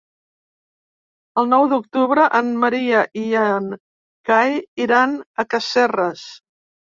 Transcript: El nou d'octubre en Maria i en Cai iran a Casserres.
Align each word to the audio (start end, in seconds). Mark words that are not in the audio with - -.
El 1.41 1.49
nou 1.49 1.65
d'octubre 1.73 2.23
en 2.39 2.47
Maria 2.63 3.03
i 3.23 3.25
en 3.41 3.67
Cai 4.31 4.57
iran 4.89 5.13
a 5.45 5.45
Casserres. 5.55 6.25